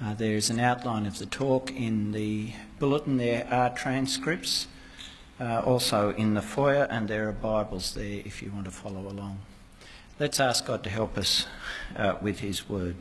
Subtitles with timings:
[0.00, 3.16] Uh, there is an outline of the talk in the bulletin.
[3.16, 4.68] There are transcripts
[5.40, 9.08] uh, also in the foyer, and there are Bibles there if you want to follow
[9.08, 9.40] along.
[10.20, 11.48] Let's ask God to help us
[11.96, 12.94] uh, with His word.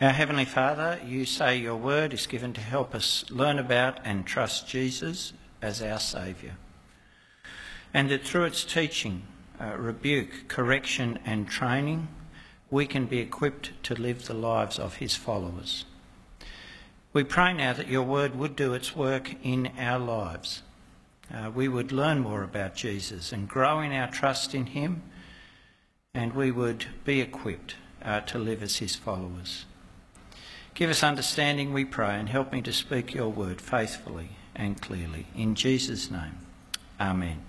[0.00, 4.24] Our Heavenly Father, you say your word is given to help us learn about and
[4.24, 6.52] trust Jesus as our Saviour,
[7.92, 9.22] and that through its teaching,
[9.60, 12.06] uh, rebuke, correction, and training,
[12.72, 15.84] we can be equipped to live the lives of His followers.
[17.12, 20.62] We pray now that your word would do its work in our lives.
[21.32, 25.02] Uh, we would learn more about Jesus and grow in our trust in him,
[26.14, 29.66] and we would be equipped uh, to live as his followers.
[30.74, 35.26] Give us understanding, we pray, and help me to speak your word faithfully and clearly.
[35.36, 36.38] In Jesus' name,
[36.98, 37.42] Amen.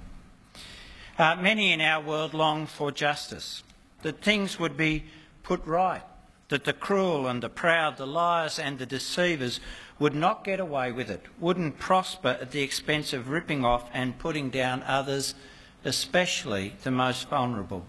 [1.18, 3.63] Uh, many in our world long for justice,
[4.03, 5.03] that things would be
[5.41, 6.03] put right,
[6.49, 9.59] that the cruel and the proud, the liars and the deceivers
[9.99, 14.20] would not get away with it, wouldn't prosper at the expense of ripping off and
[14.20, 15.35] putting down others,
[15.84, 17.85] especially the most vulnerable.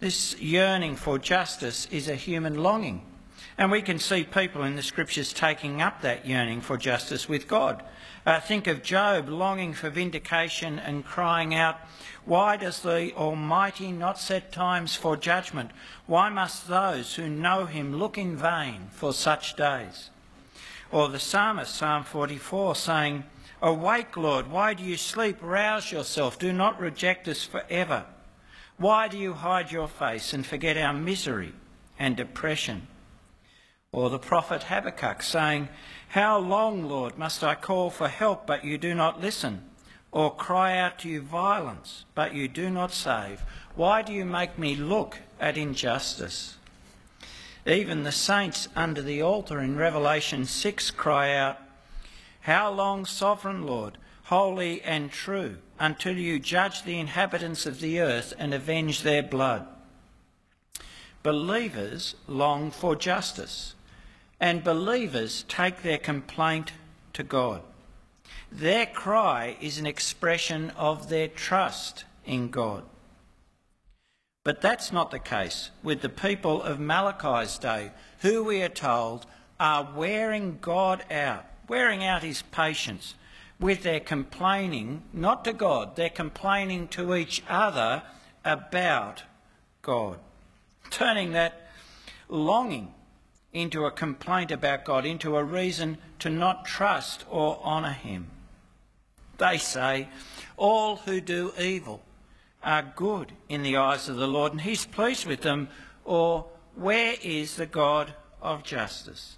[0.00, 3.04] This yearning for justice is a human longing
[3.56, 7.46] and we can see people in the scriptures taking up that yearning for justice with
[7.46, 7.82] God.
[8.26, 11.78] Uh, think of Job longing for vindication and crying out,
[12.24, 15.70] Why does the Almighty not set times for judgment?
[16.06, 20.10] Why must those who know him look in vain for such days?
[20.90, 23.24] Or the psalmist, Psalm 44, saying,
[23.60, 25.36] Awake, Lord, why do you sleep?
[25.40, 28.04] Rouse yourself, do not reject us forever.
[28.78, 31.52] Why do you hide your face and forget our misery
[31.98, 32.88] and depression?
[33.94, 35.68] Or the prophet Habakkuk saying,
[36.08, 39.62] How long, Lord, must I call for help, but you do not listen?
[40.10, 43.42] Or cry out to you violence, but you do not save?
[43.76, 46.56] Why do you make me look at injustice?
[47.68, 51.60] Even the saints under the altar in Revelation 6 cry out,
[52.40, 58.34] How long, sovereign Lord, holy and true, until you judge the inhabitants of the earth
[58.40, 59.68] and avenge their blood?
[61.22, 63.73] Believers long for justice
[64.44, 66.70] and believers take their complaint
[67.14, 67.62] to God.
[68.52, 72.82] Their cry is an expression of their trust in God.
[74.44, 79.24] But that's not the case with the people of Malachi's day, who we are told
[79.58, 83.14] are wearing God out, wearing out his patience
[83.58, 88.02] with their complaining, not to God, they're complaining to each other
[88.44, 89.22] about
[89.80, 90.18] God,
[90.90, 91.70] turning that
[92.28, 92.92] longing
[93.54, 98.26] into a complaint about God, into a reason to not trust or honour Him.
[99.38, 100.08] They say,
[100.56, 102.02] All who do evil
[102.62, 105.68] are good in the eyes of the Lord, and He's pleased with them,
[106.04, 109.36] or where is the God of justice?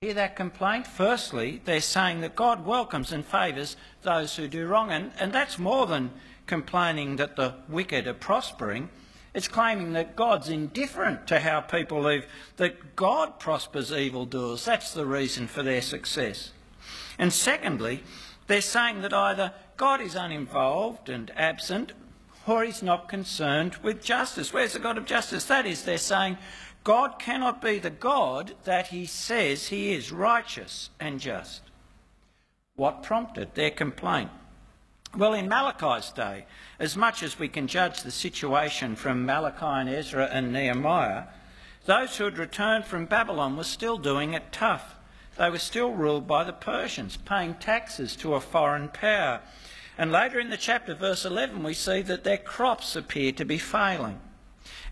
[0.00, 0.86] Hear that complaint?
[0.86, 5.58] Firstly, they're saying that God welcomes and favours those who do wrong, and, and that's
[5.58, 6.10] more than
[6.46, 8.88] complaining that the wicked are prospering.
[9.36, 12.26] It's claiming that God's indifferent to how people live,
[12.56, 14.64] that God prospers evildoers.
[14.64, 16.52] That's the reason for their success.
[17.18, 18.02] And secondly,
[18.46, 21.92] they're saying that either God is uninvolved and absent,
[22.46, 24.54] or he's not concerned with justice.
[24.54, 25.44] Where's the God of justice?
[25.44, 26.38] That is, they're saying
[26.82, 31.60] God cannot be the God that he says he is, righteous and just.
[32.74, 34.30] What prompted their complaint?
[35.16, 36.44] Well, in Malachi's day,
[36.78, 41.24] as much as we can judge the situation from Malachi and Ezra and Nehemiah,
[41.86, 44.96] those who had returned from Babylon were still doing it tough.
[45.38, 49.40] They were still ruled by the Persians, paying taxes to a foreign power.
[49.96, 53.56] And later in the chapter, verse 11, we see that their crops appear to be
[53.56, 54.20] failing.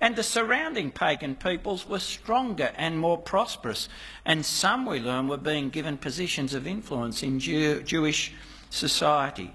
[0.01, 3.91] And the surrounding pagan peoples were stronger and more prosperous,
[4.25, 8.33] and some, we learn, were being given positions of influence in Jew- Jewish
[8.71, 9.53] society.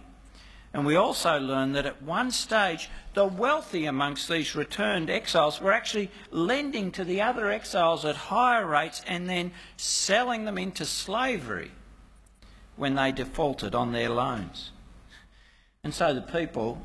[0.73, 5.73] And we also learn that at one stage, the wealthy amongst these returned exiles were
[5.73, 11.71] actually lending to the other exiles at higher rates and then selling them into slavery
[12.75, 14.71] when they defaulted on their loans.
[15.83, 16.81] And so the people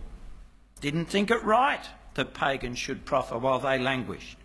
[0.81, 1.85] didn't think it right
[2.15, 4.39] that pagans should profit while they languished.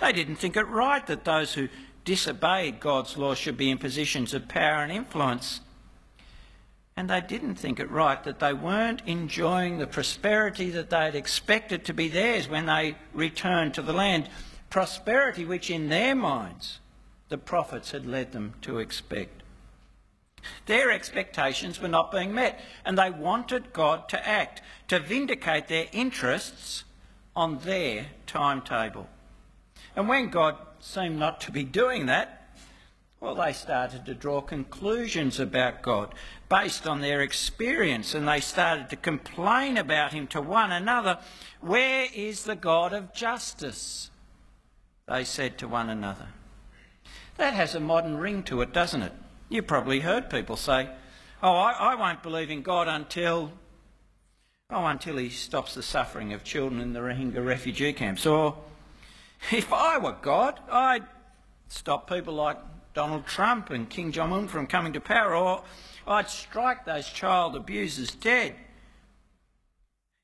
[0.00, 1.68] They didn't think it right that those who
[2.04, 5.60] disobeyed God's law should be in positions of power and influence
[6.98, 11.14] and they didn't think it right that they weren't enjoying the prosperity that they had
[11.14, 14.28] expected to be theirs when they returned to the land.
[14.68, 16.80] Prosperity which, in their minds,
[17.28, 19.44] the prophets had led them to expect.
[20.66, 25.86] Their expectations were not being met, and they wanted God to act, to vindicate their
[25.92, 26.82] interests
[27.36, 29.08] on their timetable.
[29.94, 32.37] And when God seemed not to be doing that,
[33.20, 36.14] well, they started to draw conclusions about God
[36.48, 41.18] based on their experience and they started to complain about Him to one another.
[41.60, 44.10] Where is the God of justice?
[45.08, 46.28] They said to one another.
[47.38, 49.12] That has a modern ring to it, doesn't it?
[49.48, 50.88] You've probably heard people say,
[51.42, 53.52] Oh, I, I won't believe in God until.
[54.70, 58.26] Oh, until he stops the suffering of children in the Rohingya refugee camps.
[58.26, 58.58] Or,
[59.50, 61.06] if I were God, I'd
[61.68, 62.58] stop people like
[62.94, 65.62] Donald Trump and Kim Jong un from coming to power, or
[66.06, 68.54] I'd strike those child abusers dead.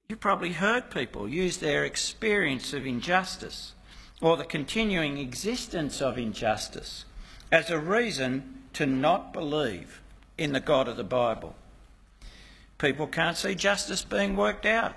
[0.08, 3.72] You probably heard people use their experience of injustice
[4.20, 7.04] or the continuing existence of injustice
[7.50, 10.00] as a reason to not believe
[10.36, 11.54] in the God of the Bible.
[12.78, 14.94] People can't see justice being worked out.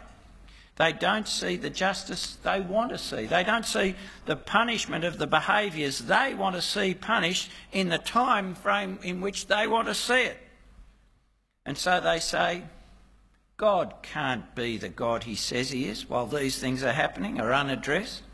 [0.77, 3.25] They don't see the justice they want to see.
[3.25, 3.95] They don't see
[4.25, 9.19] the punishment of the behaviours they want to see punished in the time frame in
[9.19, 10.37] which they want to see it.
[11.65, 12.63] And so they say,
[13.57, 17.53] God can't be the God he says he is while these things are happening, are
[17.53, 18.23] unaddressed.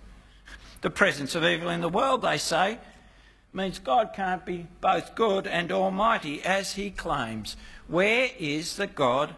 [0.82, 2.78] The presence of evil in the world, they say,
[3.54, 7.56] means God can't be both good and almighty as he claims.
[7.88, 9.34] Where is the God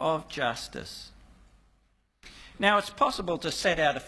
[0.00, 1.10] of justice?
[2.58, 4.00] Now, it's possible to set out a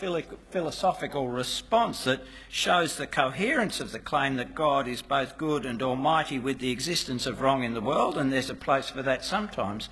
[0.50, 5.82] philosophical response that shows the coherence of the claim that God is both good and
[5.82, 9.22] almighty with the existence of wrong in the world, and there's a place for that
[9.22, 9.90] sometimes.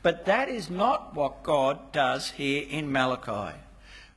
[0.00, 3.58] But that is not what God does here in Malachi.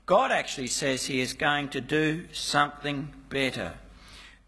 [0.06, 3.74] God actually says he is going to do something better.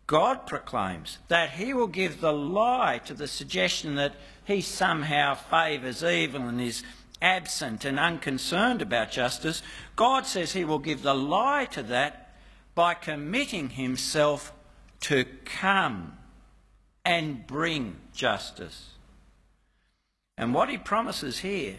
[0.06, 4.13] God proclaims that he will give the lie to the suggestion that
[4.45, 6.83] he somehow favours evil and is
[7.24, 9.64] absent and unconcerned about justice,
[9.96, 12.36] God says he will give the lie to that
[12.75, 14.52] by committing himself
[15.00, 16.18] to come
[17.06, 18.90] and bring justice.
[20.38, 21.75] And what he promises here,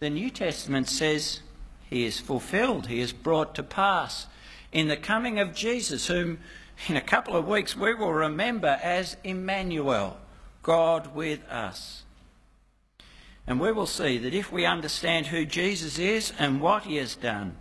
[0.00, 1.40] the New Testament says
[1.88, 4.26] he is fulfilled, he is brought to pass
[4.72, 6.38] in the coming of Jesus, whom
[6.88, 10.18] in a couple of weeks we will remember as Emmanuel,
[10.62, 12.02] God with us.
[13.46, 17.14] And we will see that if we understand who Jesus is and what he has
[17.14, 17.56] done,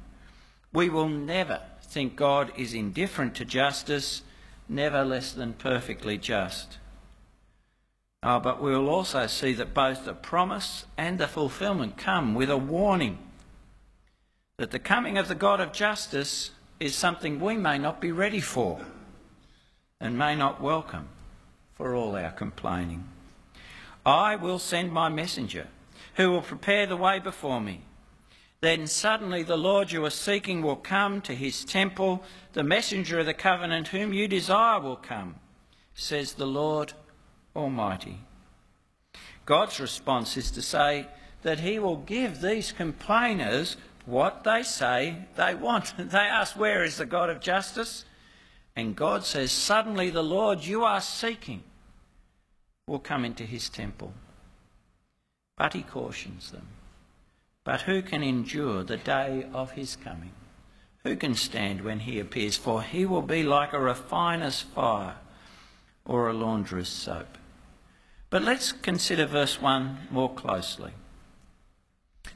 [0.72, 4.24] we will never think God is indifferent to justice,
[4.70, 6.78] never less than perfectly just.
[8.24, 12.50] Oh, but we will also see that both the promise and the fulfilment come with
[12.50, 13.20] a warning
[14.58, 18.40] that the coming of the God of justice is something we may not be ready
[18.40, 18.80] for
[20.00, 21.10] and may not welcome
[21.74, 23.04] for all our complaining.
[24.06, 25.68] I will send my messenger,
[26.16, 27.82] who will prepare the way before me.
[28.60, 32.24] Then suddenly the Lord you are seeking will come to his temple.
[32.54, 35.36] The messenger of the covenant whom you desire will come,
[35.94, 36.94] says the Lord
[37.56, 38.20] Almighty.
[39.46, 41.08] God's response is to say
[41.42, 43.76] that he will give these complainers
[44.06, 45.94] what they say they want.
[45.98, 48.06] They ask, Where is the God of justice?
[48.76, 51.64] And God says, Suddenly the Lord you are seeking
[52.88, 54.14] will come into his temple.
[55.58, 56.68] But he cautions them.
[57.64, 60.34] But who can endure the day of his coming?
[61.04, 62.58] Who can stand when he appears?
[62.58, 65.16] For he will be like a refiner's fire
[66.06, 67.38] or a launderer's soap.
[68.30, 70.92] But let's consider verse 1 more closely.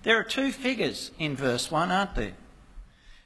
[0.03, 2.33] There are two figures in verse 1, aren't there?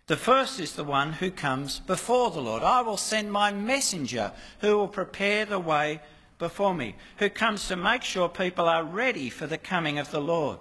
[0.07, 2.63] The first is the one who comes before the Lord.
[2.63, 6.01] I will send my messenger who will prepare the way
[6.41, 10.19] before me, who comes to make sure people are ready for the coming of the
[10.19, 10.59] Lord.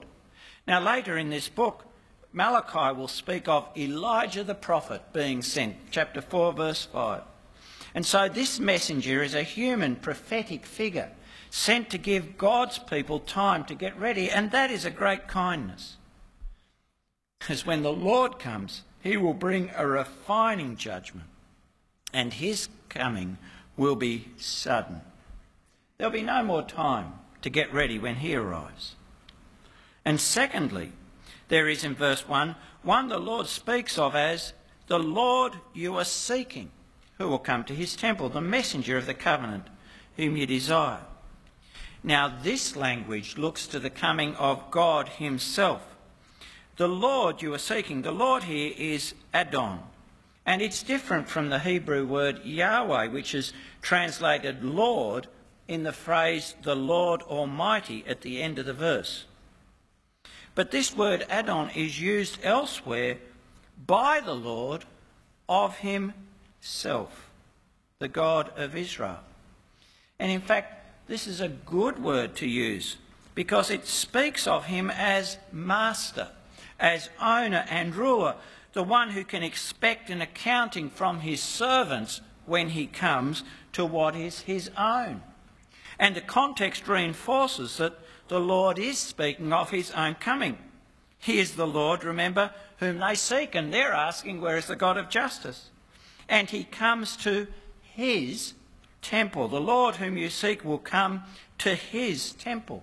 [0.68, 1.86] Now, later in this book,
[2.32, 7.22] Malachi will speak of Elijah the prophet being sent, chapter 4, verse 5.
[7.94, 11.10] And so this messenger is a human prophetic figure
[11.48, 15.96] sent to give God's people time to get ready, and that is a great kindness.
[17.40, 21.26] Because when the Lord comes, he will bring a refining judgment,
[22.12, 23.38] and his coming
[23.76, 25.00] will be sudden.
[26.00, 28.94] There'll be no more time to get ready when he arrives.
[30.02, 30.92] And secondly,
[31.48, 34.54] there is in verse 1 one the Lord speaks of as
[34.86, 36.70] the Lord you are seeking,
[37.18, 39.66] who will come to his temple, the messenger of the covenant,
[40.16, 41.02] whom you desire.
[42.02, 45.82] Now, this language looks to the coming of God himself.
[46.78, 49.80] The Lord you are seeking, the Lord here is Adon.
[50.46, 53.52] And it's different from the Hebrew word Yahweh, which is
[53.82, 55.26] translated Lord
[55.70, 59.24] in the phrase the Lord Almighty at the end of the verse.
[60.56, 63.18] But this word Adon is used elsewhere
[63.86, 64.84] by the Lord
[65.48, 67.30] of himself.
[68.00, 69.20] the God of Israel.
[70.18, 72.96] And in fact, this is a good word to use
[73.34, 76.28] because it speaks of him as master,
[76.80, 78.36] as owner and ruler,
[78.72, 84.16] the one who can expect an accounting from his servants when he comes to what
[84.16, 85.22] is his own.
[86.00, 90.56] And the context reinforces that the Lord is speaking of his own coming.
[91.18, 94.96] He is the Lord, remember, whom they seek, and they're asking, Where is the God
[94.96, 95.68] of justice?
[96.26, 97.48] And he comes to
[97.82, 98.54] his
[99.02, 99.48] temple.
[99.48, 101.24] The Lord whom you seek will come
[101.58, 102.82] to his temple.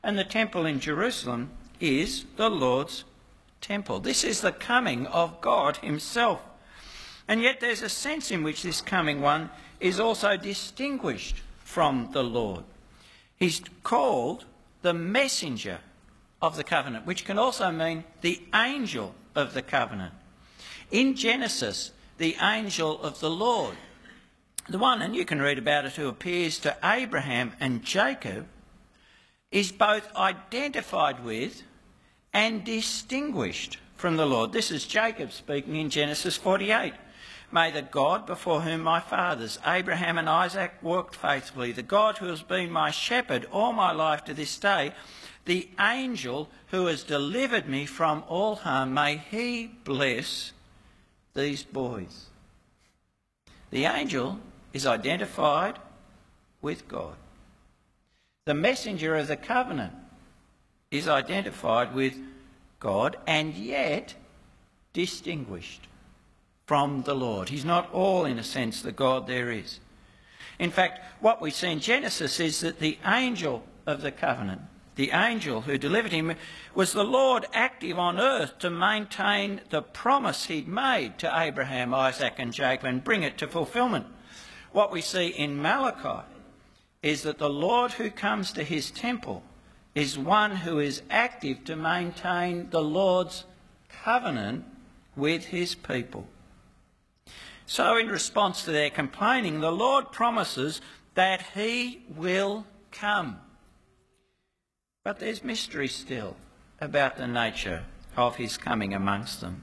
[0.00, 1.50] And the temple in Jerusalem
[1.80, 3.02] is the Lord's
[3.60, 3.98] temple.
[3.98, 6.40] This is the coming of God himself.
[7.26, 9.50] And yet there's a sense in which this coming one
[9.80, 11.42] is also distinguished
[11.72, 12.64] from the Lord.
[13.38, 14.44] He's called
[14.82, 15.78] the messenger
[16.42, 20.12] of the covenant, which can also mean the angel of the covenant.
[20.90, 23.74] In Genesis, the angel of the Lord,
[24.68, 28.46] the one, and you can read about it, who appears to Abraham and Jacob,
[29.50, 31.62] is both identified with
[32.34, 34.52] and distinguished from the Lord.
[34.52, 36.92] This is Jacob speaking in Genesis 48.
[37.52, 42.28] May the God before whom my fathers, Abraham and Isaac, worked faithfully, the God who
[42.28, 44.92] has been my shepherd all my life to this day,
[45.44, 50.52] the angel who has delivered me from all harm, may he bless
[51.34, 52.28] these boys.
[53.70, 54.40] The angel
[54.72, 55.78] is identified
[56.62, 57.16] with God.
[58.46, 59.92] The messenger of the covenant
[60.90, 62.16] is identified with
[62.80, 64.14] God and yet
[64.94, 65.86] distinguished
[66.72, 67.50] from the Lord.
[67.50, 69.78] He's not all, in a sense, the God there is.
[70.58, 74.62] In fact, what we see in Genesis is that the angel of the covenant
[74.94, 76.34] the angel who delivered him,
[76.74, 82.34] was the Lord active on earth to maintain the promise he'd made to Abraham, Isaac,
[82.38, 84.06] and Jacob and bring it to fulfillment.
[84.72, 86.26] What we see in Malachi
[87.02, 89.42] is that the Lord who comes to his temple
[89.94, 93.44] is one who is active to maintain the Lord's
[93.88, 94.64] covenant
[95.16, 96.26] with his people.
[97.72, 100.82] So, in response to their complaining, the Lord promises
[101.14, 103.38] that he will come.
[105.04, 106.36] But there's mystery still
[106.82, 109.62] about the nature of his coming amongst them.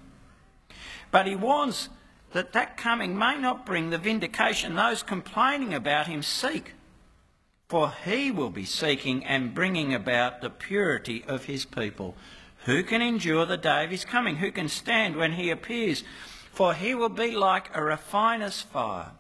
[1.12, 1.90] But he warns
[2.34, 6.74] that that coming may not bring the vindication those complaining about him seek,
[7.68, 12.16] for he will be seeking and bringing about the purity of his people.
[12.66, 14.38] Who can endure the day of his coming?
[14.38, 16.04] Who can stand when he appears?
[16.60, 19.12] For he will be like a refiner's fire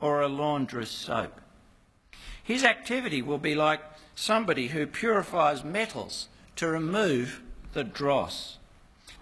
[0.00, 1.40] or a launderer's soap.
[2.40, 3.80] His activity will be like
[4.14, 8.58] somebody who purifies metals to remove the dross.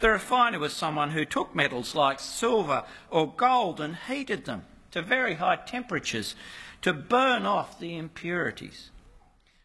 [0.01, 5.01] The refiner was someone who took metals like silver or gold and heated them to
[5.01, 6.35] very high temperatures
[6.83, 8.91] to burn off the impurities.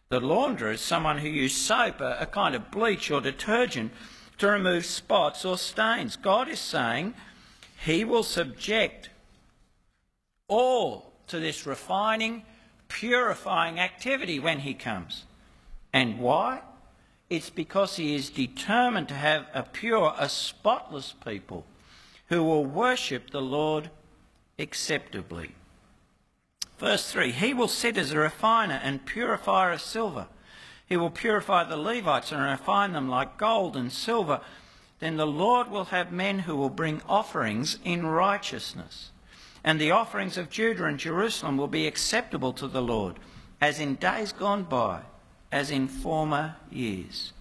[0.08, 3.92] The launderer is someone who used soap, a, kind of bleach or detergent,
[4.38, 6.16] to remove spots or stains.
[6.16, 7.12] God is saying
[7.84, 9.10] he will subject
[10.48, 12.44] all to this refining
[12.88, 15.24] purifying activity when he comes.
[15.92, 16.62] And why?
[17.30, 21.66] It's because he is determined to have a pure, a spotless people
[22.28, 23.90] who will worship the Lord
[24.58, 25.52] acceptably.
[26.78, 30.26] Verse 3 He will sit as a refiner and purifier of silver.
[30.86, 34.40] He will purify the Levites and refine them like gold and silver.
[35.00, 39.10] Then the Lord will have men who will bring offerings in righteousness
[39.64, 43.16] and the offerings of Judah and Jerusalem will be acceptable to the Lord,
[43.60, 45.02] as in days gone by,
[45.50, 47.32] as in former years.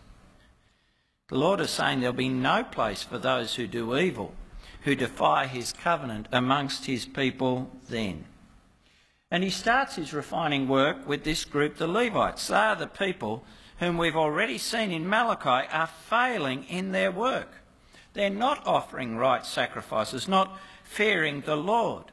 [1.30, 4.34] The Lord is saying there'll be no place for those who do evil,
[4.82, 8.26] who defy his covenant amongst his people then.
[9.30, 12.48] And he starts his refining work with this group, the Levites.
[12.48, 13.44] They are the people
[13.80, 17.62] whom we've already seen in Malachi are failing in their work.
[18.14, 22.06] They're not offering right sacrifices, not fearing the Lord.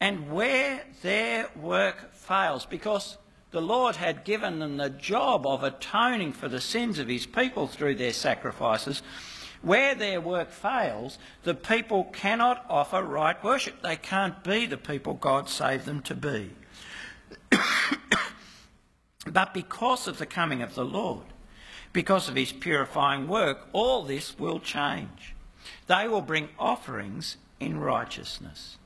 [0.00, 3.16] And where their work fails, because
[3.52, 7.66] the Lord had given them the job of atoning for the sins of his people
[7.66, 9.02] through their sacrifices,
[9.62, 13.82] where their work fails, the people cannot offer right worship.
[13.82, 16.50] They can't be the people God saved them to be.
[19.32, 21.24] but because of the coming of the Lord,
[21.92, 25.34] because of his purifying work, all this will change.
[25.86, 28.76] They will bring offerings in righteousness.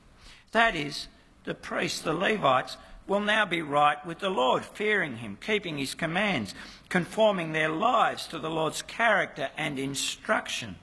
[0.51, 1.07] That is,
[1.43, 5.93] the priests, the Levites, will now be right with the Lord, fearing him, keeping his
[5.93, 6.53] commands,
[6.87, 10.75] conforming their lives to the Lord's character and instruction.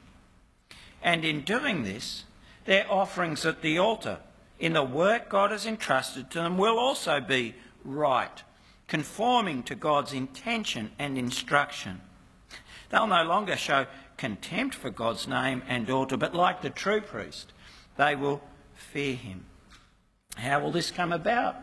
[1.02, 2.24] And in doing this,
[2.64, 4.18] their offerings at the altar,
[4.58, 8.42] in the work God has entrusted to them will also be right,
[8.88, 12.00] conforming to God's intention and instruction.
[12.90, 17.52] They'll no longer show contempt for God's name and altar, but like the true priest,
[17.96, 18.42] they will
[18.74, 19.44] fear him.
[20.36, 21.56] How will this come about?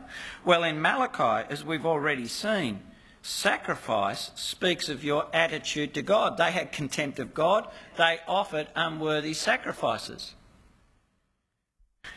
[0.43, 2.81] Well, in Malachi, as we've already seen,
[3.21, 6.37] sacrifice speaks of your attitude to God.
[6.37, 7.67] They had contempt of God,
[7.97, 10.35] they offered unworthy sacrifices.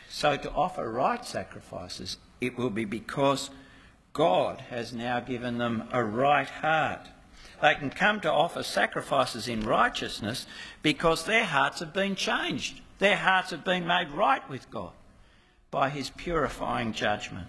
[0.07, 3.49] So, to offer right sacrifices, it will be because
[4.19, 7.07] God has now given them a right heart.
[7.61, 10.45] They can come to offer sacrifices in righteousness
[10.81, 12.81] because their hearts have been changed.
[12.97, 14.91] Their hearts have been made right with God
[15.71, 17.47] by his purifying judgment.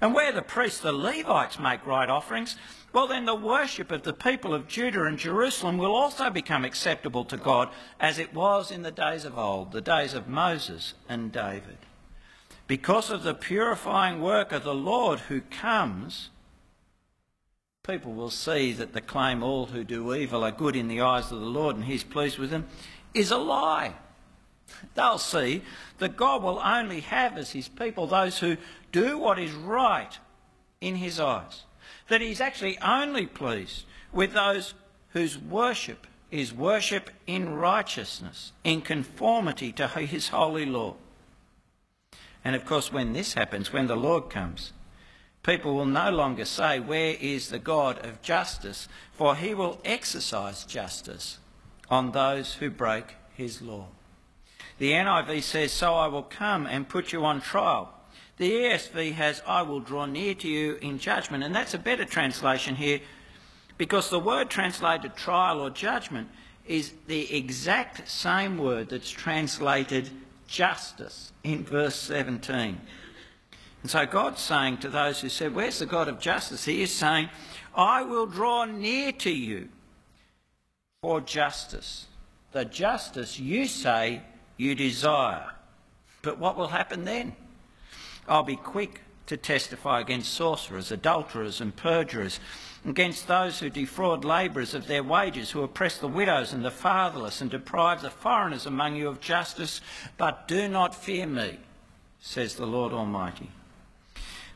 [0.00, 2.56] And where the priests, the Levites, make right offerings,
[2.94, 7.26] well, then the worship of the people of Judah and Jerusalem will also become acceptable
[7.26, 7.68] to God
[8.00, 11.76] as it was in the days of old, the days of Moses and David.
[12.68, 16.28] Because of the purifying work of the Lord who comes,
[17.82, 21.32] people will see that the claim all who do evil are good in the eyes
[21.32, 22.66] of the Lord and he's pleased with them
[23.14, 23.94] is a lie.
[24.94, 25.62] They'll see
[25.96, 28.58] that God will only have as his people those who
[28.92, 30.18] do what is right
[30.82, 31.62] in his eyes.
[32.08, 34.74] That he's actually only pleased with those
[35.10, 40.96] whose worship is worship in righteousness, in conformity to his holy law.
[42.48, 44.72] And of course, when this happens, when the Lord comes,
[45.42, 48.88] people will no longer say, Where is the God of justice?
[49.12, 51.40] For he will exercise justice
[51.90, 53.88] on those who break his law.
[54.78, 57.92] The NIV says, So I will come and put you on trial.
[58.38, 61.44] The ESV has, I will draw near to you in judgment.
[61.44, 63.00] And that's a better translation here
[63.76, 66.30] because the word translated trial or judgment
[66.66, 70.08] is the exact same word that's translated
[70.48, 72.80] justice in verse 17.
[73.82, 76.64] And so God's saying to those who said, Where's the God of justice?
[76.64, 77.28] He is saying,
[77.74, 79.68] I will draw near to you
[81.00, 82.06] for justice.
[82.50, 84.22] The justice you say
[84.56, 85.52] you desire.
[86.22, 87.36] But what will happen then?
[88.26, 92.40] I'll be quick to testify against sorcerers, adulterers, and perjurers,
[92.88, 97.40] against those who defraud labourers of their wages, who oppress the widows and the fatherless,
[97.40, 99.80] and deprive the foreigners among you of justice.
[100.16, 101.58] But do not fear me,
[102.20, 103.50] says the Lord Almighty.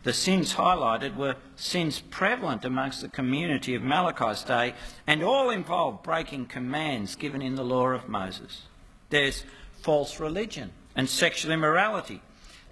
[0.03, 4.75] The sins highlighted were sins prevalent amongst the community of Malachi's day,
[5.07, 8.63] and all involved breaking commands given in the law of Moses.
[9.11, 9.45] There's
[9.81, 12.21] false religion and sexual immorality.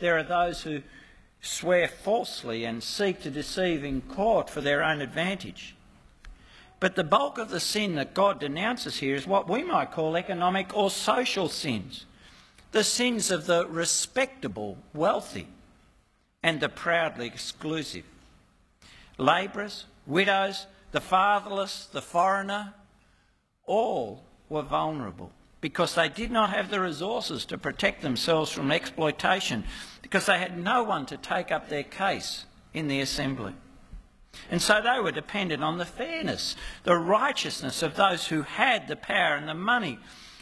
[0.00, 0.82] There are those who
[1.40, 5.74] swear falsely and seek to deceive in court for their own advantage.
[6.80, 10.16] But the bulk of the sin that God denounces here is what we might call
[10.16, 12.06] economic or social sins.
[12.72, 15.46] The sins of the respectable, wealthy,
[16.42, 18.04] and the proudly exclusive.
[19.18, 22.74] Labourers, widows, the fatherless, the foreigner,
[23.66, 29.64] all were vulnerable because they did not have the resources to protect themselves from exploitation,
[30.10, 33.54] because they had no one to take up their case in the assembly.
[34.50, 38.96] And so they were dependent on the fairness, the righteousness of those who had the
[38.96, 40.00] power and the money.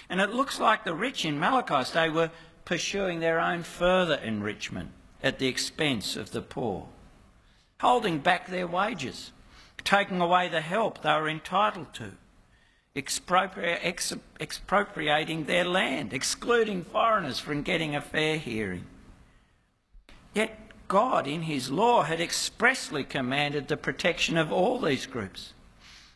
[0.08, 2.30] And it looks like the rich in Malachi's day were
[2.64, 6.88] pursuing their own further enrichment at the expense of the poor,
[7.80, 9.32] holding back their wages,
[9.84, 12.12] taking away the help they were entitled to
[12.96, 18.86] expropriating their land, excluding foreigners from getting a fair hearing.
[20.34, 25.52] Yet God, in His law, had expressly commanded the protection of all these groups.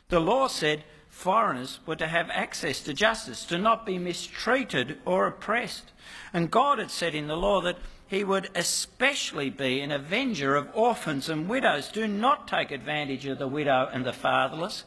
[0.09, 5.27] The law said foreigners were to have access to justice, to not be mistreated or
[5.27, 5.92] oppressed.
[6.33, 10.68] And God had said in the law that He would especially be an avenger of
[10.75, 11.88] orphans and widows.
[11.88, 14.85] Do not take advantage of the widow and the fatherless.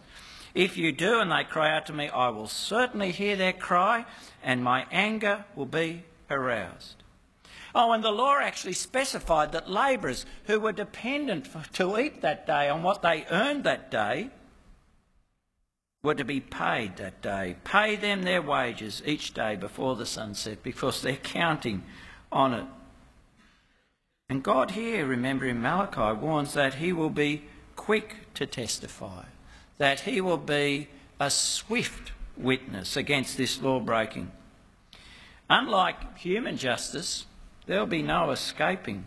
[0.54, 4.06] If you do and they cry out to me, I will certainly hear their cry
[4.44, 7.04] and my anger will be aroused.
[7.78, 12.48] Oh, and the law actually specified that labourers who were dependent for, to eat that
[12.48, 14.30] day on what they earned that day
[16.02, 17.58] were to be paid that day.
[17.66, 21.84] Pay them their wages each day before the sunset because they're counting
[22.32, 22.66] on it.
[24.30, 27.44] And God here, remember in Malachi, warns that he will be
[27.76, 29.26] quick to testify
[29.78, 30.88] that he will be
[31.20, 34.32] a swift witness against this law breaking.
[35.50, 37.26] Unlike human justice,
[37.66, 39.06] there'll be no escaping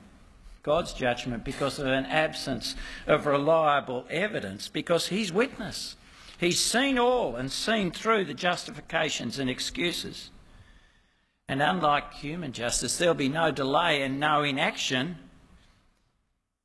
[0.63, 2.75] God's judgment because of an absence
[3.07, 5.97] of reliable evidence, because he's witness.
[6.39, 10.31] He's seen all and seen through the justifications and excuses.
[11.49, 15.17] And unlike human justice, there'll be no delay and no inaction.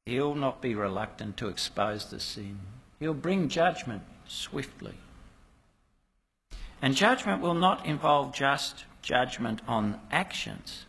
[0.05, 2.59] He'll not be reluctant to expose the sin.
[2.99, 4.95] He'll bring judgment swiftly.
[6.81, 10.85] And judgment will not involve just judgment on actions.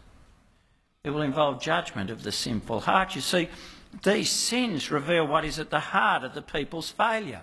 [1.04, 3.14] It will involve judgment of the sinful heart.
[3.14, 3.48] You see,
[4.02, 7.42] these sins reveal what is at the heart of the people's failure.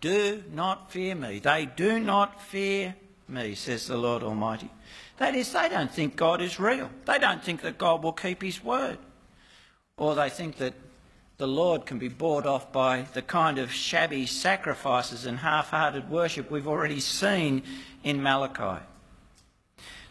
[0.00, 1.40] Do not fear me.
[1.40, 2.94] They do not fear
[3.28, 4.70] me, says the Lord Almighty.
[5.18, 6.88] That is, they don't think God is real.
[7.04, 8.98] They don't think that God will keep his word.
[9.98, 10.74] Or they think that
[11.36, 16.08] the Lord can be bought off by the kind of shabby sacrifices and half hearted
[16.08, 17.62] worship we've already seen
[18.02, 18.84] in Malachi.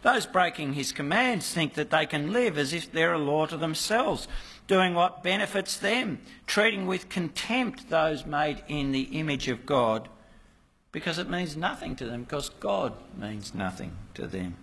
[0.02, 3.56] Those breaking his commands think that they can live as if they're a law to
[3.56, 4.28] themselves,
[4.66, 10.08] doing what benefits them, treating with contempt those made in the image of God,
[10.92, 14.56] because it means nothing to them, because God means nothing to them.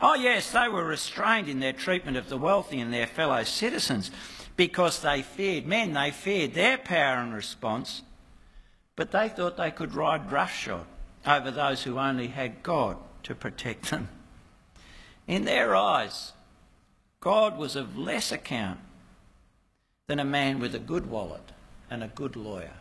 [0.00, 4.10] Oh, yes, they were restrained in their treatment of the wealthy and their fellow citizens
[4.56, 8.02] because they feared men, they feared their power and response,
[8.96, 10.86] but they thought they could ride roughshod
[11.26, 14.08] over those who only had God to protect them.
[15.26, 16.32] In their eyes,
[17.20, 18.80] God was of less account
[20.06, 21.52] than a man with a good wallet
[21.88, 22.74] and a good lawyer.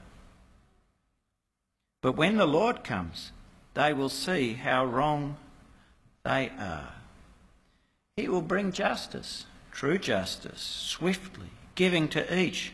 [2.02, 3.32] But when the Lord comes,
[3.74, 5.38] they will see how wrong
[6.24, 6.94] they are.
[8.16, 12.74] He will bring justice, true justice, swiftly giving to each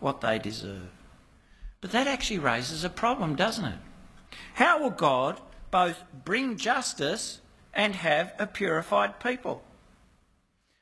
[0.00, 0.90] what they deserve.
[1.80, 3.78] But that actually raises a problem, doesn't it?
[4.54, 7.40] How will God both bring justice
[7.76, 9.62] and have a purified people?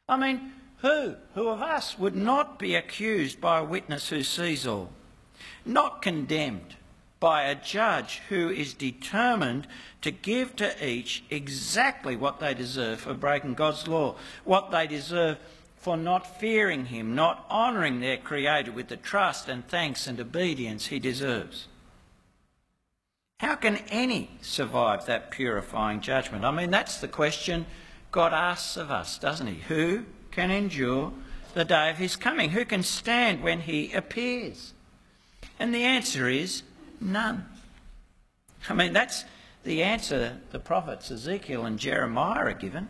[0.08, 4.66] I mean, who, who of us would not be accused by a witness who sees
[4.66, 4.90] all,
[5.66, 6.76] not condemned
[7.20, 9.66] by a judge who is determined
[10.02, 15.38] to give to each exactly what they deserve for breaking God's law, what they deserve
[15.78, 20.86] for not fearing him, not honouring their Creator with the trust and thanks and obedience
[20.86, 21.66] he deserves.
[23.38, 26.44] How can any survive that purifying judgment?
[26.44, 27.66] I mean, that's the question
[28.10, 29.60] God asks of us, doesn't he?
[29.68, 31.12] Who can endure
[31.54, 32.50] the day of his coming?
[32.50, 34.72] Who can stand when he appears?
[35.58, 36.62] And the answer is
[37.00, 37.46] none.
[38.68, 39.24] I mean, that's
[39.64, 42.88] the answer the prophets Ezekiel and Jeremiah are given.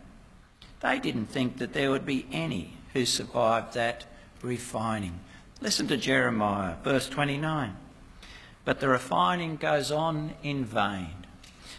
[0.81, 4.05] They didn't think that there would be any who survived that
[4.41, 5.19] refining.
[5.61, 7.75] Listen to Jeremiah, verse 29.
[8.65, 11.25] But the refining goes on in vain.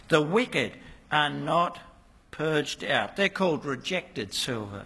[0.07, 0.73] The wicked
[1.11, 1.79] are not
[2.31, 3.15] purged out.
[3.15, 4.85] They're called rejected silver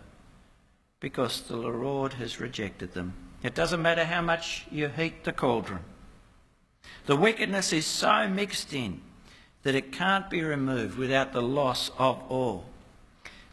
[0.99, 3.13] because the Lord has rejected them.
[3.43, 5.83] It doesn't matter how much you heat the cauldron.
[7.05, 9.01] The wickedness is so mixed in
[9.63, 12.65] that it can't be removed without the loss of all.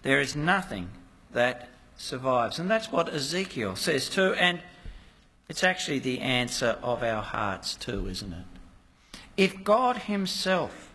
[0.03, 0.91] There is nothing
[1.33, 2.59] that survives.
[2.59, 4.35] And that's what Ezekiel says too.
[4.35, 4.61] And
[5.49, 8.45] it's actually the answer of our hearts too, isn't it?
[9.37, 10.93] If God Himself,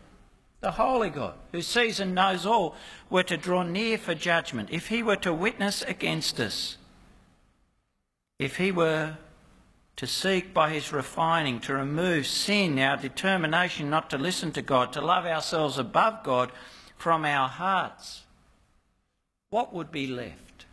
[0.60, 2.76] the Holy God, who sees and knows all,
[3.10, 6.78] were to draw near for judgment, if He were to witness against us,
[8.38, 9.18] if He were
[9.96, 14.94] to seek by His refining to remove sin, our determination not to listen to God,
[14.94, 16.52] to love ourselves above God
[16.98, 18.24] from our hearts,
[19.50, 20.66] what would be left?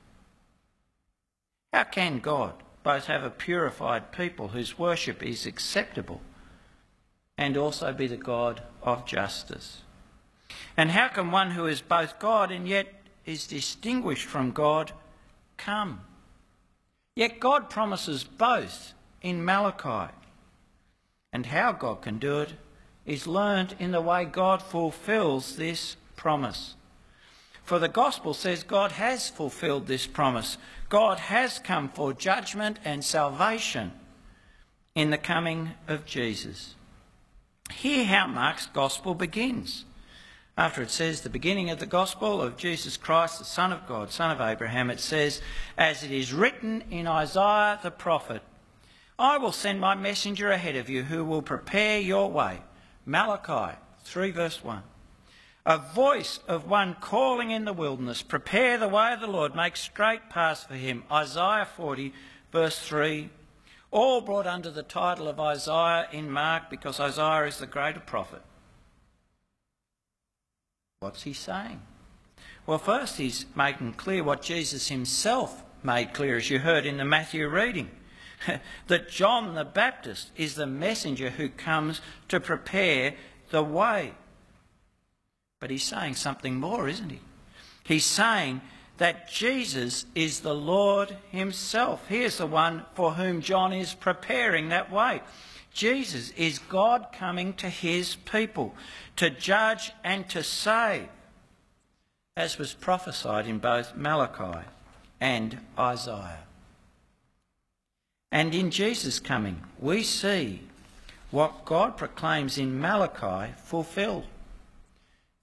[1.72, 6.20] How can God both have a purified people whose worship is acceptable
[7.36, 9.82] and also be the God of justice?
[10.76, 12.86] And how can one who is both God and yet
[13.24, 14.92] is distinguished from God
[15.56, 16.00] come?
[17.14, 20.12] Yet God promises both in Malachi.
[21.32, 22.54] And how God can do it
[23.06, 26.74] is learned in the way God fulfills this promise.
[27.62, 30.58] For the gospel says God has fulfilled this promise.
[30.90, 33.92] God has come for judgment and salvation
[34.96, 36.74] in the coming of Jesus.
[37.72, 39.84] Hear how Mark's gospel begins.
[40.58, 44.10] After it says the beginning of the gospel of Jesus Christ, the Son of God,
[44.10, 45.40] Son of Abraham, it says,
[45.78, 48.42] As it is written in Isaiah the prophet,
[49.16, 52.62] I will send my messenger ahead of you who will prepare your way.
[53.06, 54.82] Malachi 3 verse 1
[55.66, 59.76] a voice of one calling in the wilderness, prepare the way of the Lord, make
[59.76, 61.04] straight paths for him.
[61.10, 62.12] Isaiah 40,
[62.50, 63.30] verse 3.
[63.90, 68.42] All brought under the title of Isaiah in Mark because Isaiah is the greater prophet.
[71.00, 71.82] What's he saying?
[72.66, 77.04] Well, first, he's making clear what Jesus himself made clear, as you heard in the
[77.04, 77.90] Matthew reading
[78.86, 83.14] that John the Baptist is the messenger who comes to prepare
[83.50, 84.12] the way
[85.60, 87.20] but he's saying something more, isn't he?
[87.84, 88.62] He's saying
[88.96, 92.08] that Jesus is the Lord himself.
[92.08, 95.22] He is the one for whom John is preparing that way.
[95.72, 98.74] Jesus is God coming to his people
[99.16, 101.08] to judge and to save,
[102.36, 104.66] as was prophesied in both Malachi
[105.20, 106.44] and Isaiah.
[108.32, 110.62] And in Jesus' coming, we see
[111.30, 114.24] what God proclaims in Malachi fulfilled.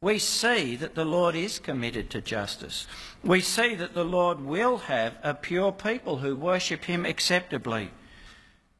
[0.01, 2.85] We see that the Lord is committed to justice.
[3.23, 7.89] We see that the Lord will have a pure people who worship Him acceptably.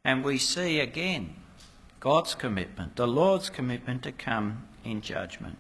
[0.03, 1.36] And we see again
[1.99, 5.58] God's commitment, the Lord's commitment to come in judgment.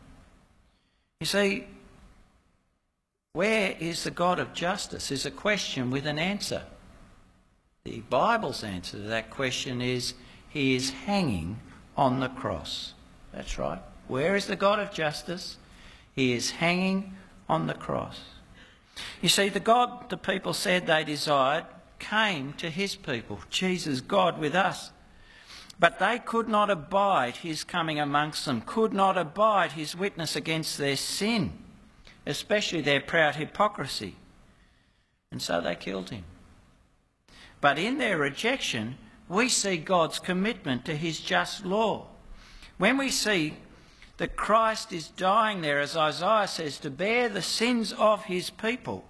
[1.19, 1.65] You see,
[3.33, 6.63] where is the God of justice is a question with an answer.
[7.83, 10.13] The Bible's answer to that question is
[10.49, 11.59] He is hanging
[11.95, 12.93] on the cross.
[13.33, 13.81] That's right.
[14.07, 15.57] Where is the God of justice?
[16.15, 17.13] He is hanging
[17.47, 18.21] on the cross.
[19.21, 21.65] You see, the God the people said they desired
[21.99, 24.91] came to his people, Jesus, God with us.
[25.79, 30.77] But they could not abide his coming amongst them, could not abide his witness against
[30.77, 31.53] their sin,
[32.25, 34.15] especially their proud hypocrisy.
[35.31, 36.23] And so they killed him.
[37.61, 38.97] But in their rejection,
[39.29, 42.07] we see God's commitment to his just law.
[42.77, 43.55] When we see
[44.17, 49.05] that Christ is dying there, as Isaiah says, to bear the sins of his people,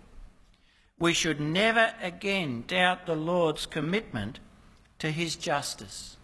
[0.99, 4.39] we should never again doubt the Lord's commitment
[4.99, 6.17] to his justice.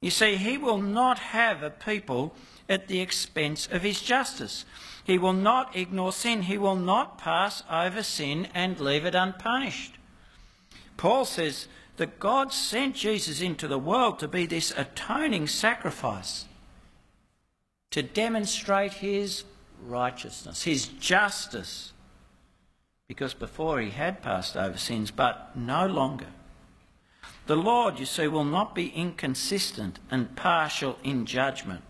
[0.00, 2.34] You see, he will not have a people
[2.68, 4.64] at the expense of his justice.
[5.04, 6.42] He will not ignore sin.
[6.42, 9.94] He will not pass over sin and leave it unpunished.
[10.96, 16.44] Paul says that God sent Jesus into the world to be this atoning sacrifice
[17.90, 19.44] to demonstrate his
[19.82, 21.92] righteousness, his justice,
[23.08, 26.26] because before he had passed over sins, but no longer.
[27.46, 31.82] The Lord, you see, will not be inconsistent and partial in judgment,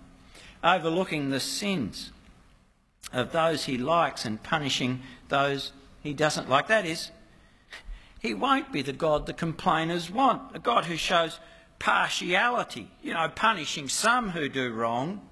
[0.62, 2.12] overlooking the sins
[3.12, 6.68] of those he likes and punishing those he doesn't like.
[6.68, 7.10] That is,
[8.20, 11.40] he won't be the God the complainers want, a God who shows
[11.80, 15.28] partiality, you know, punishing some who do wrong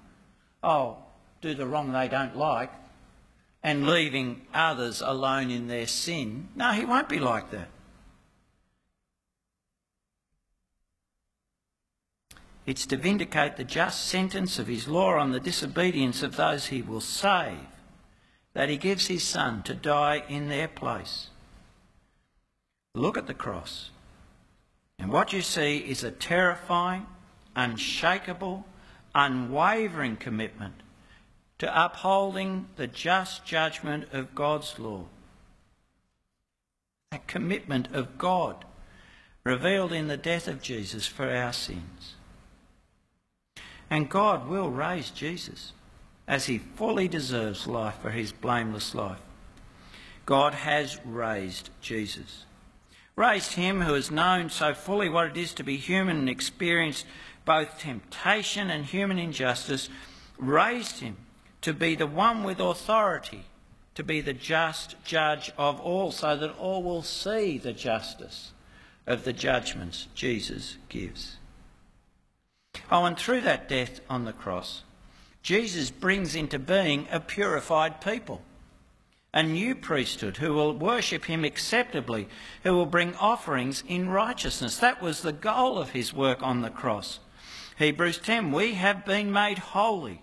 [0.63, 0.97] oh,
[1.41, 2.71] do the wrong they don't like,
[3.63, 6.49] and leaving others alone in their sin.
[6.55, 7.69] No, he won't be like that.
[12.65, 16.81] It's to vindicate the just sentence of his law on the disobedience of those he
[16.81, 17.59] will save
[18.53, 21.27] that he gives his son to die in their place.
[22.95, 23.91] Look at the cross.
[24.97, 27.05] And what you see is a terrifying,
[27.55, 28.65] unshakable,
[29.17, 30.75] unwavering commitment
[31.59, 35.05] to upholding the just judgment of God's law.
[37.11, 38.63] A commitment of God
[39.43, 42.15] revealed in the death of Jesus for our sins.
[43.89, 45.71] And God will raise Jesus
[46.27, 49.21] as he fully deserves life for his blameless life.
[50.25, 52.45] God has raised Jesus.
[53.15, 57.05] Raised him who has known so fully what it is to be human and experienced
[57.47, 59.89] both temptation and human injustice,
[60.37, 61.15] raised him
[61.61, 63.45] to be the one with authority,
[63.95, 68.51] to be the just judge of all, so that all will see the justice
[69.07, 71.37] of the judgments Jesus gives.
[72.91, 74.83] Oh, and through that death on the cross,
[75.41, 78.41] Jesus brings into being a purified people,
[79.33, 82.27] a new priesthood who will worship him acceptably,
[82.63, 84.77] who will bring offerings in righteousness.
[84.77, 87.19] That was the goal of his work on the cross.
[87.77, 90.21] Hebrews 10 We have been made holy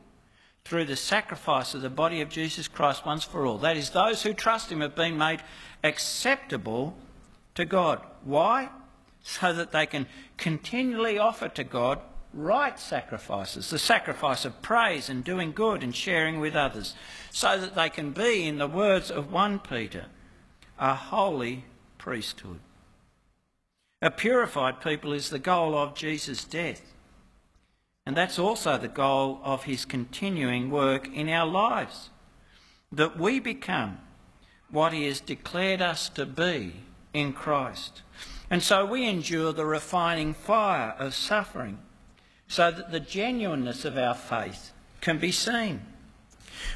[0.65, 3.59] through the sacrifice of the body of Jesus Christ once for all.
[3.59, 5.41] That is, those who trust him have been made
[5.85, 6.97] acceptable
[7.55, 8.01] to God.
[8.25, 8.71] Why?
[9.23, 12.01] So that they can continually offer to God
[12.33, 16.95] right sacrifices, the sacrifice of praise and doing good and sharing with others,
[17.31, 20.07] so that they can be, in the words of 1 Peter,
[20.79, 21.65] a holy
[21.99, 22.59] priesthood.
[24.03, 26.94] A purified people is the goal of Jesus' death.
[28.07, 32.11] And that's also the goal of his continuing work in our lives
[32.93, 33.99] that we become
[34.71, 36.75] what he has declared us to be
[37.13, 38.03] in Christ.
[38.51, 41.79] And so we endure the refining fire of suffering
[42.47, 45.83] so that the genuineness of our faith can be seen.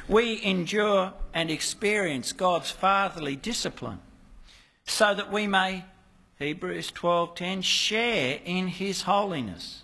[0.09, 4.01] We endure and experience God's fatherly discipline
[4.85, 5.85] so that we may
[6.39, 9.83] Hebrews 12:10 share in his holiness.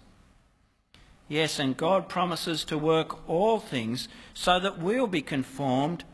[1.28, 6.04] Yes, and God promises to work all things so that we'll be conformed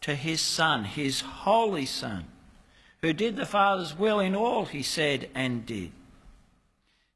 [0.00, 2.24] to his Son, his holy Son,
[3.00, 5.92] who did the Father's will in all he said and did.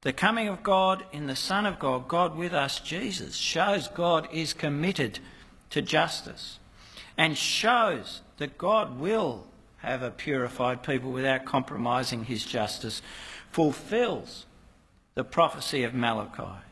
[0.03, 4.29] The coming of God in the Son of God, God with us, Jesus, shows God
[4.33, 5.19] is committed
[5.71, 6.59] to justice
[7.19, 9.47] and shows that God will
[9.79, 13.03] have a purified people without compromising his justice,
[13.51, 14.47] fulfills
[15.15, 16.65] the prophecy of Malachi.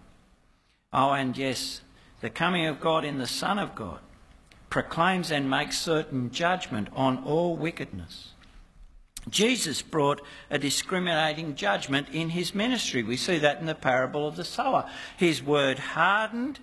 [0.92, 1.82] Oh, and yes,
[2.20, 4.00] the coming of God in the Son of God
[4.70, 8.32] proclaims and makes certain judgment on all wickedness.
[9.28, 13.02] Jesus brought a discriminating judgment in his ministry.
[13.02, 14.88] We see that in the parable of the sower.
[15.16, 16.60] His word hardened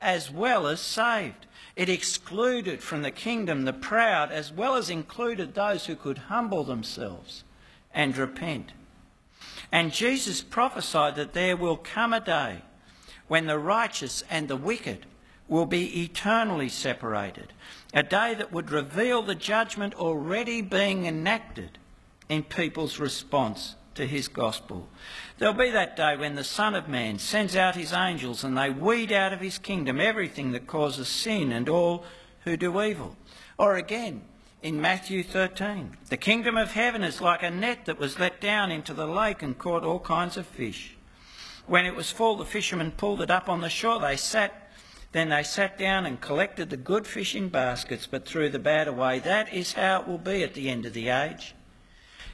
[0.00, 1.46] as well as saved.
[1.74, 6.64] It excluded from the kingdom the proud as well as included those who could humble
[6.64, 7.44] themselves
[7.92, 8.72] and repent.
[9.70, 12.62] And Jesus prophesied that there will come a day
[13.28, 15.06] when the righteous and the wicked
[15.48, 17.52] will be eternally separated,
[17.94, 21.78] a day that would reveal the judgment already being enacted
[22.28, 24.88] in people's response to his gospel.
[25.38, 28.70] There'll be that day when the Son of Man sends out his angels and they
[28.70, 32.04] weed out of his kingdom everything that causes sin and all
[32.44, 33.16] who do evil.
[33.58, 34.22] Or again,
[34.62, 38.70] in Matthew 13, the kingdom of heaven is like a net that was let down
[38.70, 40.95] into the lake and caught all kinds of fish.
[41.66, 44.00] When it was full, the fishermen pulled it up on the shore.
[44.00, 44.66] They sat
[45.12, 48.86] then they sat down and collected the good fish in baskets, but threw the bad
[48.86, 49.18] away.
[49.18, 51.54] That is how it will be at the end of the age.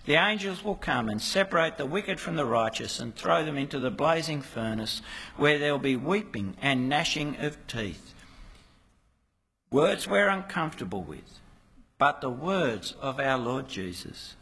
[0.05, 3.79] The angels will come and separate the wicked from the righteous and throw them into
[3.79, 5.01] the blazing furnace,
[5.37, 8.15] where there will be weeping and gnashing of teeth.
[9.71, 11.39] Words we're uncomfortable with,
[11.99, 14.35] but the words of our Lord Jesus.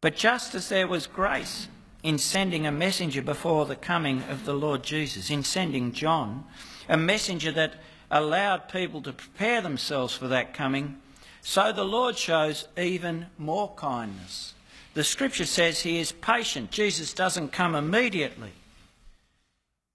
[0.00, 1.66] But just as there was grace
[2.02, 6.44] in sending a messenger before the coming of the Lord Jesus, in sending John,
[6.88, 7.74] a messenger that
[8.10, 10.98] allowed people to prepare themselves for that coming,
[11.40, 14.54] so the Lord shows even more kindness.
[14.94, 16.70] The scripture says he is patient.
[16.70, 18.52] Jesus doesn't come immediately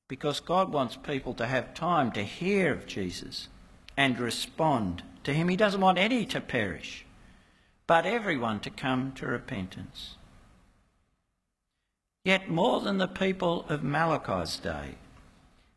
[0.08, 3.48] because God wants people to have time to hear of Jesus
[3.98, 5.48] and respond to him.
[5.48, 7.06] He doesn't want any to perish,
[7.88, 10.16] but everyone to come to repentance.
[12.26, 14.96] Yet, more than the people of Malachi's day,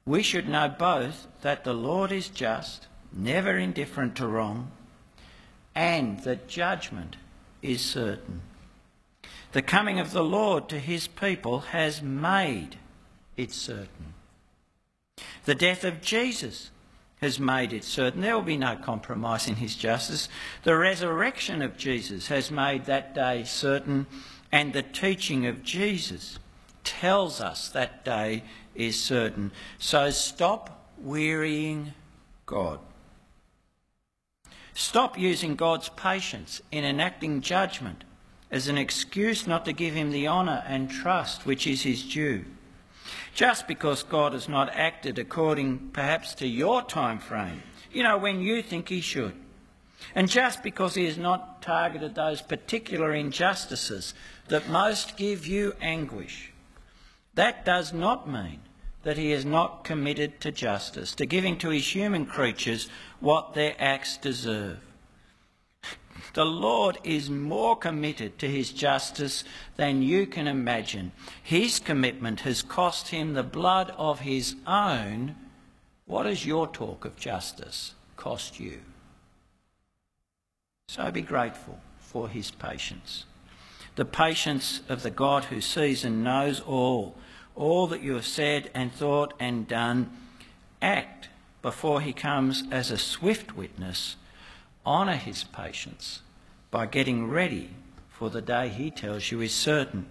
[0.05, 4.71] we should know both that the Lord is just, never indifferent to wrong,
[5.75, 7.17] and that judgment
[7.63, 8.43] is certain.
[9.53, 12.77] The coming of the Lord to his people has made
[13.37, 14.15] it certain.
[15.47, 16.71] The death of Jesus
[17.21, 18.21] has made it certain.
[18.21, 20.29] There will be no compromise in his justice.
[20.63, 24.07] The resurrection of Jesus has made that day certain,
[24.57, 26.39] and the teaching of Jesus
[26.83, 28.43] tells us that day
[28.75, 29.53] is certain.
[29.79, 31.93] So stop wearying
[32.47, 32.79] God.
[34.73, 38.05] Stop using God's patience in enacting judgment
[38.51, 42.47] as an excuse not to give him the honour and trust which is his due.
[43.35, 48.41] Just because God has not acted according perhaps to your time frame, you know, when
[48.41, 49.35] you think he should.
[50.15, 54.15] And just because he has not targeted those particular injustices
[54.49, 56.53] that most give you anguish,
[57.35, 58.61] that does not mean
[59.03, 62.89] that he is not committed to justice, to giving to his human creatures
[63.21, 64.79] what their acts deserve.
[66.35, 69.45] The Lord is more committed to his justice
[69.77, 71.13] than you can imagine.
[71.43, 75.37] His commitment has cost him the blood of his own.
[76.05, 78.81] What does your talk of justice cost you?
[80.89, 83.25] So be grateful for his patience.
[83.97, 87.17] The patience of the God who sees and knows all
[87.57, 90.11] all that you have said and thought and done,
[90.81, 91.29] act
[91.63, 94.17] before he comes as a swift witness.
[94.85, 96.21] Honour his patience
[96.71, 97.71] by getting ready
[98.11, 100.07] for the day he tells you is certain.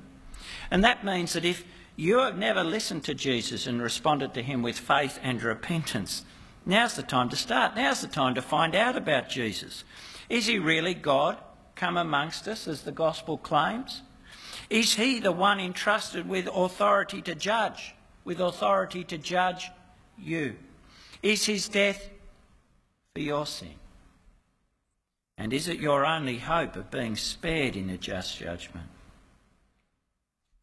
[0.69, 1.63] And that means that if
[1.95, 6.25] you have never listened to Jesus and responded to him with faith and repentance,
[6.65, 7.75] now's the time to start.
[7.75, 9.83] Now's the time to find out about Jesus.
[10.29, 11.37] Is he really God
[11.75, 14.01] come amongst us, as the gospel claims?
[14.69, 19.69] Is he the one entrusted with authority to judge, with authority to judge
[20.17, 20.55] you?
[21.21, 22.09] Is his death
[23.13, 23.75] for your sin?
[25.37, 28.87] And is it your only hope of being spared in a just judgment?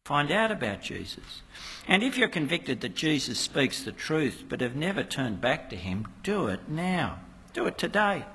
[0.05, 1.41] Find out about Jesus.
[1.87, 5.77] And if you're convicted that Jesus speaks the truth but have never turned back to
[5.77, 7.19] him, do it now.
[7.53, 8.25] Do it today.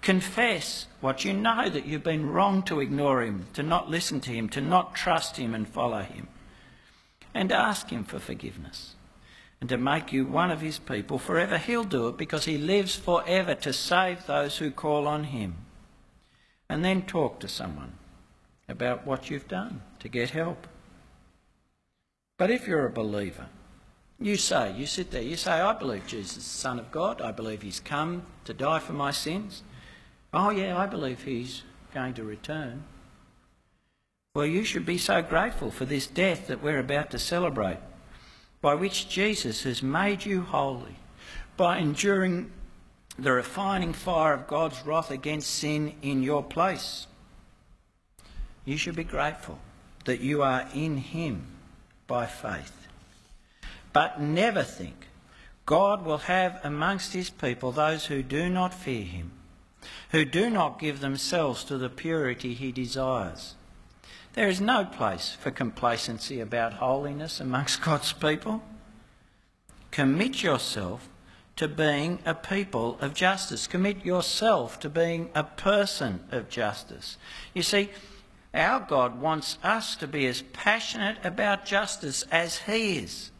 [0.00, 4.30] Confess what you know that you've been wrong to ignore him, to not listen to
[4.30, 6.28] him, to not trust him and follow him.
[7.34, 8.94] And ask him for forgiveness.
[9.60, 11.58] and to make you one of his people forever.
[11.58, 15.56] He'll do it because he lives forever to save those who call on him.
[16.68, 17.94] And then talk to someone
[18.68, 20.66] about what you've done to get help.
[22.36, 23.46] But if you're a believer,
[24.20, 27.20] you say, you sit there, you say, I believe Jesus is the Son of God.
[27.20, 29.62] I believe he's come to die for my sins.
[30.32, 31.62] Oh, yeah, I believe he's
[31.94, 32.84] going to return.
[34.34, 37.78] Well, you should be so grateful for this death that we're about to celebrate
[38.60, 40.96] by which Jesus has made you holy
[41.56, 42.50] by enduring
[43.18, 47.06] the refining fire of God's wrath against sin in your place.
[48.64, 49.58] You should be grateful
[50.04, 51.46] that you are in Him
[52.06, 52.86] by faith.
[53.92, 55.08] But never think
[55.66, 59.32] God will have amongst His people those who do not fear Him,
[60.10, 63.54] who do not give themselves to the purity He desires.
[64.34, 68.62] There is no place for complacency about holiness amongst God's people.
[69.90, 71.08] Commit yourself
[71.56, 73.66] to being a people of justice.
[73.66, 77.16] Commit yourself to being a person of justice.
[77.52, 77.90] You see,
[78.54, 83.32] our God wants us to be as passionate about justice as He is.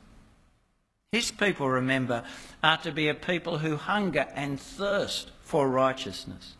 [1.12, 2.24] His people, remember,
[2.62, 6.54] are to be a people who hunger and thirst for righteousness.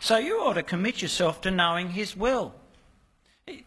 [0.00, 2.54] So you ought to commit yourself to knowing His will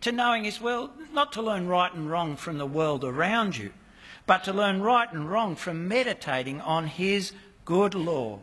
[0.01, 3.71] to knowing His will, not to learn right and wrong from the world around you,
[4.25, 7.33] but to learn right and wrong from meditating on His
[7.65, 8.39] good law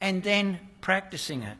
[0.00, 1.56] and then practicing it.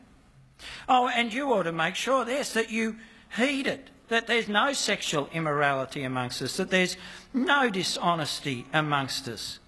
[0.87, 2.97] Oh, and you ought to make sure, yes, that you
[3.35, 6.97] heed it, that there's no sexual immorality amongst us, that there's
[7.33, 9.59] no dishonesty amongst us.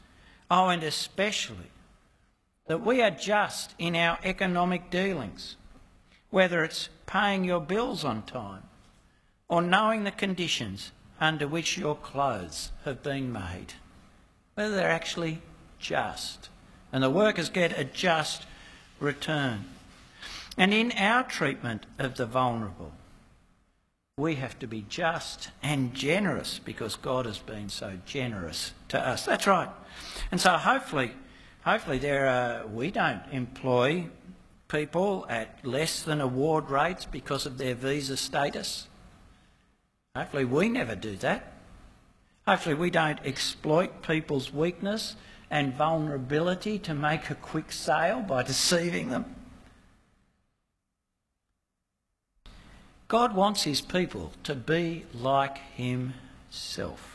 [0.52, 1.72] Oh, and especially
[2.68, 5.56] that we are just in our economic dealings,
[6.30, 8.64] whether it's paying your bills on time
[9.48, 13.74] or knowing the conditions under which your clothes have been made,
[14.56, 15.42] whether they're actually
[15.80, 16.50] just,
[16.92, 18.46] and the workers get a just
[19.00, 19.66] return.
[20.58, 22.94] And in our treatment of the vulnerable,
[24.18, 29.26] we have to be just and generous because God has been so generous to us.
[29.26, 29.70] That's right.
[30.32, 31.12] And so hopefully,
[31.66, 34.08] hopefully there are, we don't employ
[34.68, 38.88] people at less than award rates because of their visa status.
[40.16, 41.52] Hopefully, we never do that.
[42.48, 45.16] Hopefully, we don't exploit people's weakness
[45.50, 49.36] and vulnerability to make a quick sale by deceiving them.
[53.08, 57.15] God wants his people to be like himself.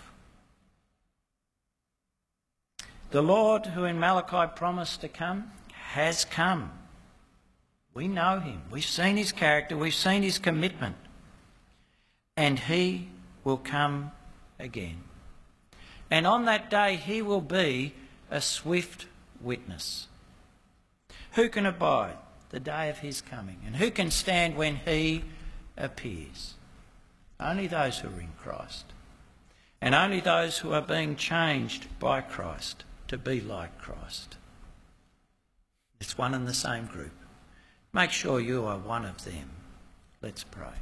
[3.11, 6.71] The Lord, who in Malachi promised to come, has come.
[7.93, 8.63] We know him.
[8.71, 9.77] We've seen his character.
[9.77, 10.97] We've seen his commitment
[12.37, 13.09] and he
[13.43, 14.13] will come
[14.59, 15.03] again.
[16.11, 17.95] And on that day, he will be
[18.31, 19.07] a swift
[19.41, 20.07] witness.
[21.33, 22.17] Who can abide
[22.51, 23.59] the day of his coming?
[23.67, 25.25] And who can stand when he
[25.77, 26.55] appears?
[27.41, 28.87] Only those who are in Christ.
[29.81, 34.37] And only those who are being changed by Christ to be like Christ.
[36.01, 37.11] It's one and the same group.
[37.93, 39.51] Make sure you are one of them.
[40.23, 40.79] Let's pray.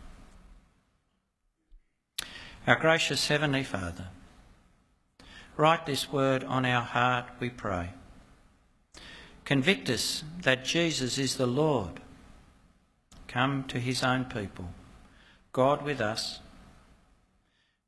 [2.66, 4.08] Our gracious Heavenly Father,
[5.56, 7.94] write this word on our heart, we pray.
[9.46, 11.98] Convict us that Jesus is the Lord.
[13.26, 14.68] Come to his own people,
[15.54, 16.40] God with us.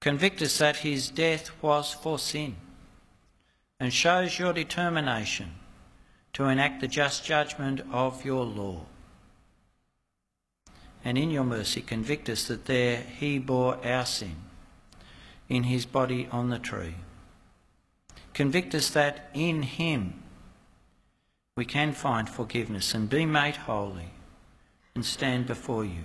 [0.00, 2.56] Convict us that his death was for sin
[3.80, 5.54] and shows your determination
[6.34, 8.82] to enact the just judgment of your law.
[11.02, 14.36] And in your mercy, convict us that there he bore our sin
[15.48, 16.96] in his body on the tree.
[18.34, 20.22] Convict us that in him
[21.56, 24.10] we can find forgiveness and be made holy
[24.94, 26.04] and stand before you.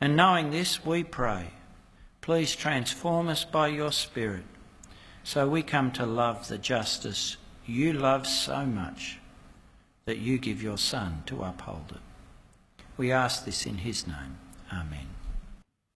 [0.00, 1.50] And knowing this, we pray,
[2.22, 4.44] please transform us by your Spirit
[5.22, 9.18] so we come to love the justice you love so much
[10.04, 12.82] that you give your Son to uphold it.
[12.96, 14.38] We ask this in his name.
[14.72, 15.09] Amen.